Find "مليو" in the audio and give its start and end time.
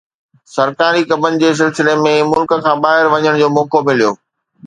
3.91-4.11